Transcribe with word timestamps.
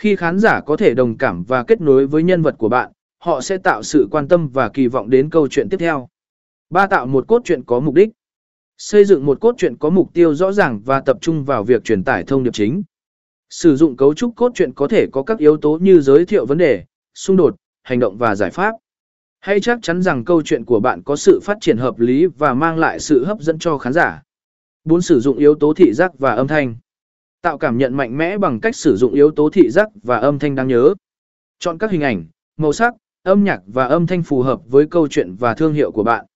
Khi 0.00 0.16
khán 0.16 0.38
giả 0.38 0.60
có 0.60 0.76
thể 0.76 0.94
đồng 0.94 1.16
cảm 1.18 1.44
và 1.44 1.64
kết 1.64 1.80
nối 1.80 2.06
với 2.06 2.22
nhân 2.22 2.42
vật 2.42 2.54
của 2.58 2.68
bạn, 2.68 2.92
họ 3.18 3.40
sẽ 3.40 3.58
tạo 3.58 3.82
sự 3.82 4.08
quan 4.10 4.28
tâm 4.28 4.48
và 4.48 4.68
kỳ 4.68 4.86
vọng 4.86 5.10
đến 5.10 5.30
câu 5.30 5.48
chuyện 5.48 5.68
tiếp 5.68 5.76
theo. 5.76 6.08
Ba 6.70 6.86
tạo 6.86 7.06
một 7.06 7.24
cốt 7.28 7.42
truyện 7.44 7.62
có 7.64 7.80
mục 7.80 7.94
đích. 7.94 8.08
Xây 8.78 9.04
dựng 9.04 9.26
một 9.26 9.40
cốt 9.40 9.54
truyện 9.58 9.76
có 9.76 9.90
mục 9.90 10.14
tiêu 10.14 10.34
rõ 10.34 10.52
ràng 10.52 10.80
và 10.84 11.00
tập 11.00 11.18
trung 11.20 11.44
vào 11.44 11.64
việc 11.64 11.84
truyền 11.84 12.04
tải 12.04 12.24
thông 12.24 12.44
điệp 12.44 12.50
chính. 12.52 12.82
Sử 13.50 13.76
dụng 13.76 13.96
cấu 13.96 14.14
trúc 14.14 14.36
cốt 14.36 14.52
truyện 14.54 14.72
có 14.72 14.88
thể 14.88 15.06
có 15.12 15.22
các 15.22 15.38
yếu 15.38 15.56
tố 15.56 15.78
như 15.78 16.00
giới 16.00 16.26
thiệu 16.26 16.46
vấn 16.46 16.58
đề, 16.58 16.84
xung 17.14 17.36
đột, 17.36 17.56
hành 17.82 17.98
động 17.98 18.16
và 18.18 18.34
giải 18.34 18.50
pháp. 18.50 18.72
Hãy 19.40 19.60
chắc 19.60 19.78
chắn 19.82 20.02
rằng 20.02 20.24
câu 20.24 20.42
chuyện 20.42 20.64
của 20.64 20.80
bạn 20.80 21.02
có 21.02 21.16
sự 21.16 21.40
phát 21.42 21.58
triển 21.60 21.78
hợp 21.78 21.98
lý 21.98 22.26
và 22.26 22.54
mang 22.54 22.78
lại 22.78 23.00
sự 23.00 23.24
hấp 23.24 23.40
dẫn 23.40 23.58
cho 23.58 23.78
khán 23.78 23.92
giả. 23.92 24.22
4. 24.84 25.00
Sử 25.00 25.20
dụng 25.20 25.38
yếu 25.38 25.54
tố 25.54 25.74
thị 25.74 25.92
giác 25.92 26.18
và 26.18 26.34
âm 26.34 26.48
thanh. 26.48 26.76
Tạo 27.42 27.58
cảm 27.58 27.78
nhận 27.78 27.94
mạnh 27.94 28.18
mẽ 28.18 28.38
bằng 28.38 28.60
cách 28.60 28.76
sử 28.76 28.96
dụng 28.96 29.12
yếu 29.12 29.30
tố 29.30 29.50
thị 29.50 29.70
giác 29.70 29.88
và 30.02 30.16
âm 30.16 30.38
thanh 30.38 30.54
đáng 30.54 30.68
nhớ. 30.68 30.94
Chọn 31.58 31.78
các 31.78 31.90
hình 31.90 32.00
ảnh, 32.00 32.24
màu 32.56 32.72
sắc, 32.72 32.94
âm 33.22 33.44
nhạc 33.44 33.60
và 33.66 33.86
âm 33.86 34.06
thanh 34.06 34.22
phù 34.22 34.42
hợp 34.42 34.60
với 34.66 34.86
câu 34.86 35.08
chuyện 35.08 35.34
và 35.34 35.54
thương 35.54 35.72
hiệu 35.72 35.92
của 35.92 36.02
bạn. 36.02 36.26